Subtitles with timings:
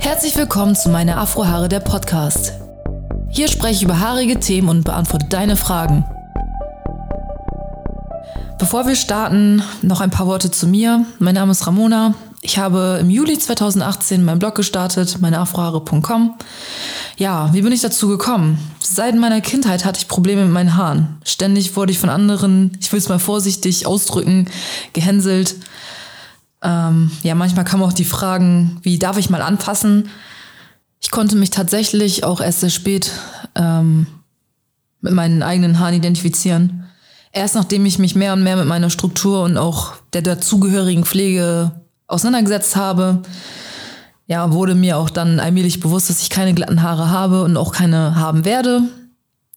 [0.00, 2.54] Herzlich willkommen zu meine Afrohaare der Podcast.
[3.28, 6.04] Hier spreche ich über haarige Themen und beantworte deine Fragen.
[8.58, 11.04] Bevor wir starten, noch ein paar Worte zu mir.
[11.18, 12.14] Mein Name ist Ramona.
[12.40, 16.34] Ich habe im Juli 2018 meinen Blog gestartet, meineafrohaare.com.
[17.18, 18.58] Ja, wie bin ich dazu gekommen?
[18.80, 21.18] Seit meiner Kindheit hatte ich Probleme mit meinen Haaren.
[21.24, 24.48] Ständig wurde ich von anderen, ich will es mal vorsichtig ausdrücken,
[24.94, 25.56] gehänselt.
[26.62, 30.08] Ähm, ja, manchmal kamen auch die Fragen, wie darf ich mal anfassen?
[31.00, 33.10] Ich konnte mich tatsächlich auch erst sehr spät
[33.54, 34.06] ähm,
[35.00, 36.84] mit meinen eigenen Haaren identifizieren.
[37.32, 41.72] Erst nachdem ich mich mehr und mehr mit meiner Struktur und auch der dazugehörigen Pflege
[42.06, 43.22] auseinandergesetzt habe,
[44.26, 47.72] ja, wurde mir auch dann allmählich bewusst, dass ich keine glatten Haare habe und auch
[47.72, 48.82] keine haben werde.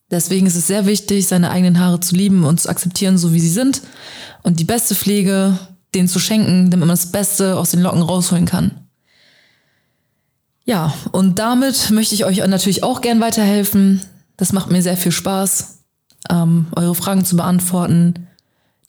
[0.10, 3.40] Deswegen ist es sehr wichtig, seine eigenen Haare zu lieben und zu akzeptieren, so wie
[3.40, 3.82] sie sind.
[4.44, 5.58] Und die beste Pflege
[5.96, 8.72] denen zu schenken, damit man das Beste aus den Locken rausholen kann.
[10.66, 14.02] Ja, und damit möchte ich euch natürlich auch gern weiterhelfen.
[14.38, 15.80] Das macht mir sehr viel Spaß,
[16.30, 18.28] ähm, eure Fragen zu beantworten,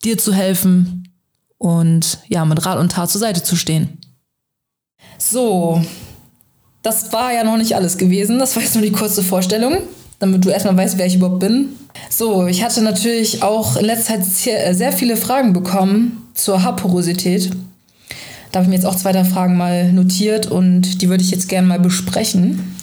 [0.03, 1.09] dir zu helfen
[1.57, 3.99] und ja, mit Rat und Tat zur Seite zu stehen.
[5.17, 5.83] So,
[6.81, 8.39] das war ja noch nicht alles gewesen.
[8.39, 9.77] Das war jetzt nur die kurze Vorstellung,
[10.19, 11.75] damit du erstmal weißt, wer ich überhaupt bin.
[12.09, 17.49] So, ich hatte natürlich auch in letzter Zeit sehr viele Fragen bekommen zur Haarporosität.
[18.51, 21.31] Da habe ich mir jetzt auch zwei der Fragen mal notiert und die würde ich
[21.31, 22.75] jetzt gerne mal besprechen.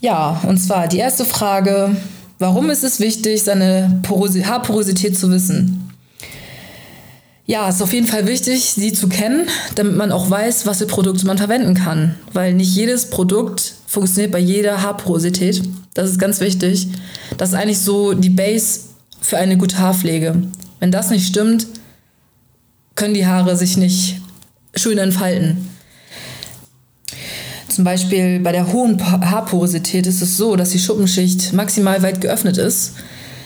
[0.00, 1.96] Ja, und zwar die erste Frage,
[2.38, 5.90] warum ist es wichtig, seine Porosi Haarporosität zu wissen?
[7.44, 10.78] Ja, es ist auf jeden Fall wichtig, sie zu kennen, damit man auch weiß, was
[10.78, 12.14] für Produkte man verwenden kann.
[12.32, 15.62] Weil nicht jedes Produkt funktioniert bei jeder Haarporosität.
[15.94, 16.88] Das ist ganz wichtig.
[17.36, 18.80] Das ist eigentlich so die Base
[19.20, 20.34] für eine gute Haarpflege.
[20.80, 21.66] Wenn das nicht stimmt,
[23.02, 24.20] können die Haare sich nicht
[24.76, 25.68] schön entfalten.
[27.66, 32.58] Zum Beispiel bei der hohen Haarporosität ist es so, dass die Schuppenschicht maximal weit geöffnet
[32.58, 32.92] ist.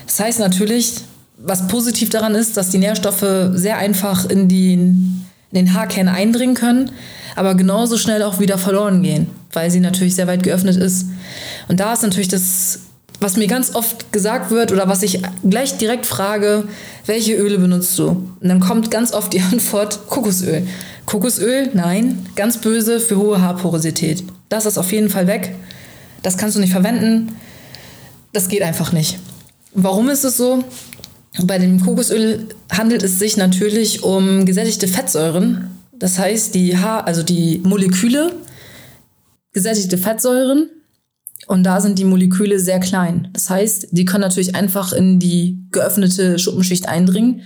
[0.05, 0.97] Das heißt natürlich,
[1.39, 6.55] was positiv daran ist, dass die Nährstoffe sehr einfach in, die, in den Haarkern eindringen
[6.55, 6.91] können,
[7.35, 11.07] aber genauso schnell auch wieder verloren gehen, weil sie natürlich sehr weit geöffnet ist.
[11.67, 12.81] Und da ist natürlich das
[13.19, 16.65] was mir ganz oft gesagt wird oder was ich gleich direkt frage,
[17.05, 18.07] welche Öle benutzt du?
[18.07, 20.67] Und dann kommt ganz oft die Antwort Kokosöl.
[21.05, 24.23] Kokosöl, nein, ganz böse für hohe Haarporosität.
[24.49, 25.55] Das ist auf jeden Fall weg.
[26.21, 27.35] Das kannst du nicht verwenden.
[28.33, 29.17] Das geht einfach nicht.
[29.73, 30.63] Warum ist es so?
[31.43, 35.71] Bei dem Kokosöl handelt es sich natürlich um gesättigte Fettsäuren.
[35.93, 38.33] Das heißt, die Haar, also die Moleküle,
[39.53, 40.69] gesättigte Fettsäuren
[41.47, 43.29] und da sind die Moleküle sehr klein.
[43.33, 47.41] Das heißt, die können natürlich einfach in die geöffnete Schuppenschicht eindringen,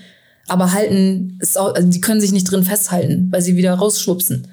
[0.47, 4.47] aber halten also die können sich nicht drin festhalten, weil sie wieder rausschwupsen.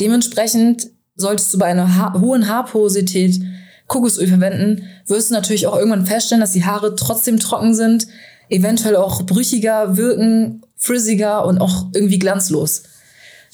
[0.00, 3.40] Dementsprechend solltest du bei einer ha hohen Haarporosität
[3.86, 8.08] Kokosöl verwenden, wirst du natürlich auch irgendwann feststellen, dass die Haare trotzdem trocken sind,
[8.48, 12.82] eventuell auch brüchiger wirken, frizziger und auch irgendwie glanzlos.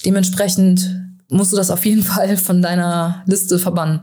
[0.04, 4.00] Dementsprechend musst du das auf jeden Fall von deiner Liste verbannen.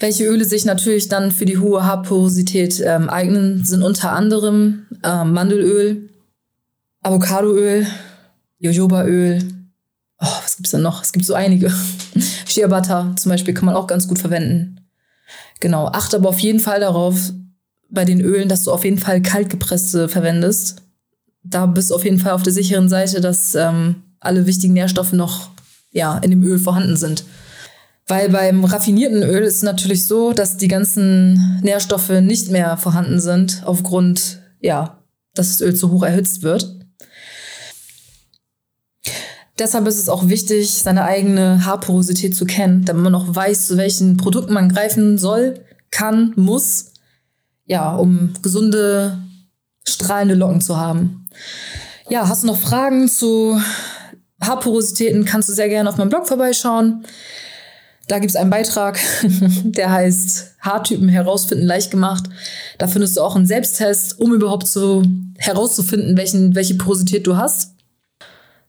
[0.00, 5.32] Welche Öle sich natürlich dann für die hohe Haarporosität ähm, eignen, sind unter anderem ähm,
[5.32, 6.10] Mandelöl,
[7.02, 7.86] Avocadoöl,
[8.60, 9.42] Jojobaöl.
[10.20, 11.02] Oh, was gibt's denn noch?
[11.02, 11.72] Es gibt so einige.
[12.46, 14.80] Shea Butter zum Beispiel kann man auch ganz gut verwenden.
[15.60, 17.32] Genau, achte aber auf jeden Fall darauf,
[17.90, 20.82] bei den Ölen, dass du auf jeden Fall kaltgepresste verwendest.
[21.42, 25.12] Da bist du auf jeden Fall auf der sicheren Seite, dass ähm, alle wichtigen Nährstoffe
[25.12, 25.50] noch
[25.90, 27.24] ja, in dem Öl vorhanden sind.
[28.08, 33.20] Weil beim raffinierten Öl ist es natürlich so, dass die ganzen Nährstoffe nicht mehr vorhanden
[33.20, 35.02] sind, aufgrund, ja,
[35.34, 36.74] dass das Öl zu hoch erhitzt wird.
[39.58, 43.76] Deshalb ist es auch wichtig, seine eigene Haarporosität zu kennen, damit man auch weiß, zu
[43.76, 46.92] welchen Produkten man greifen soll, kann, muss,
[47.66, 49.18] ja, um gesunde,
[49.86, 51.26] strahlende Locken zu haben.
[52.08, 53.60] Ja, hast du noch Fragen zu
[54.40, 57.04] Haarporositäten, kannst du sehr gerne auf meinem Blog vorbeischauen.
[58.08, 58.98] Da gibt es einen Beitrag,
[59.64, 62.24] der heißt Haartypen herausfinden leicht gemacht.
[62.78, 65.02] Da findest du auch einen Selbsttest, um überhaupt so
[65.36, 67.74] herauszufinden, welchen, welche Porosität du hast.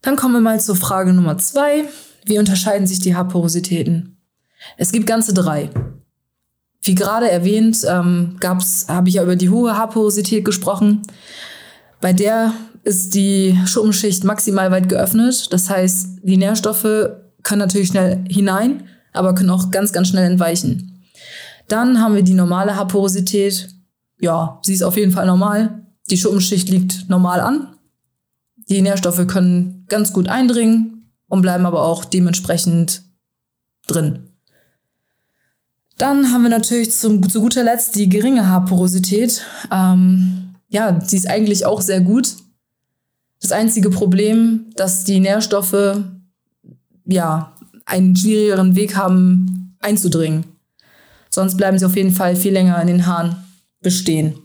[0.01, 1.85] Dann kommen wir mal zur Frage Nummer zwei.
[2.25, 4.17] Wie unterscheiden sich die Haarporositäten?
[4.77, 5.69] Es gibt ganze drei.
[6.81, 11.01] Wie gerade erwähnt, ähm, habe ich ja über die hohe Haarporosität gesprochen.
[12.01, 12.53] Bei der
[12.83, 15.51] ist die Schuppenschicht maximal weit geöffnet.
[15.51, 17.09] Das heißt, die Nährstoffe
[17.43, 18.83] können natürlich schnell hinein
[19.13, 21.03] aber können auch ganz, ganz schnell entweichen.
[21.67, 23.69] Dann haben wir die normale Haarporosität.
[24.19, 25.85] Ja, sie ist auf jeden Fall normal.
[26.09, 27.75] Die Schuppenschicht liegt normal an.
[28.69, 33.03] Die Nährstoffe können ganz gut eindringen und bleiben aber auch dementsprechend
[33.87, 34.29] drin.
[35.97, 39.43] Dann haben wir natürlich zum, zu guter Letzt die geringe Haarporosität.
[39.71, 42.37] Ähm, ja, sie ist eigentlich auch sehr gut.
[43.41, 46.01] Das einzige Problem, dass die Nährstoffe
[47.05, 47.55] ja
[47.89, 50.45] einen schwierigeren Weg haben einzudringen.
[51.29, 53.35] Sonst bleiben sie auf jeden Fall viel länger in den Haaren
[53.81, 54.35] bestehen.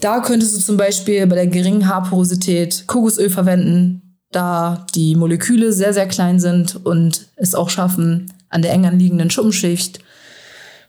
[0.00, 5.94] Da könntest du zum Beispiel bei der geringen Haarporosität Kokosöl verwenden, da die Moleküle sehr,
[5.94, 10.00] sehr klein sind und es auch schaffen, an der eng anliegenden Schuppenschicht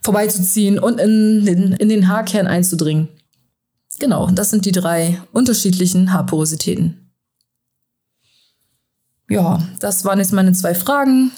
[0.02, 3.08] vorbeizuziehen und in den, in den Haarkern einzudringen.
[3.98, 7.10] Genau, das sind die drei unterschiedlichen Haarporositäten.
[9.28, 11.32] Ja, das waren jetzt meine zwei Fragen,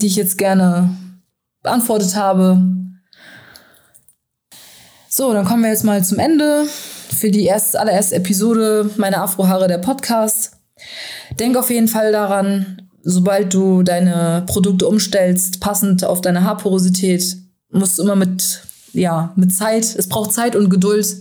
[0.00, 0.96] die ich jetzt gerne
[1.62, 2.60] beantwortet habe.
[5.08, 6.64] So, dann kommen wir jetzt mal zum Ende
[7.14, 10.56] für die erste, allererste Episode meiner Afrohaare der Podcast.
[11.38, 17.36] Denk auf jeden Fall daran, sobald du deine Produkte umstellst, passend auf deine Haarporosität,
[17.70, 18.62] musst du immer mit,
[18.92, 21.16] ja, mit Zeit, es braucht Zeit und Geduld.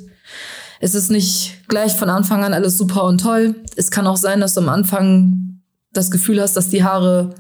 [0.80, 3.56] Es ist nicht gleich von Anfang an alles super und toll.
[3.76, 5.62] Es kann auch sein, dass du am Anfang
[5.94, 7.36] das Gefühl hast, dass die Haare,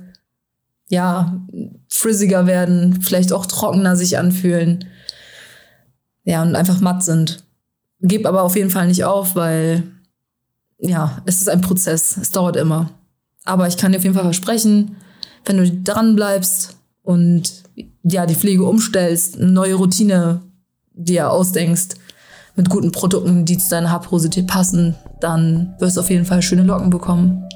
[0.91, 1.41] ja,
[1.87, 4.85] frizziger werden, vielleicht auch trockener sich anfühlen.
[6.25, 7.45] Ja, und einfach matt sind.
[8.01, 9.83] Gib aber auf jeden Fall nicht auf, weil,
[10.79, 12.17] ja, es ist ein Prozess.
[12.17, 12.89] Es dauert immer.
[13.45, 14.97] Aber ich kann dir auf jeden Fall versprechen,
[15.45, 17.63] wenn du dran bleibst und
[18.03, 20.41] ja, die Pflege umstellst, eine neue Routine
[20.93, 21.95] dir ausdenkst,
[22.57, 26.63] mit guten Produkten, die zu deiner Haarporosität passen, dann wirst du auf jeden Fall schöne
[26.63, 27.47] Locken bekommen.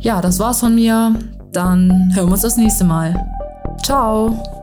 [0.00, 1.14] Ja, das war's von mir.
[1.52, 3.14] Dann hören wir uns das nächste Mal.
[3.82, 4.59] Ciao!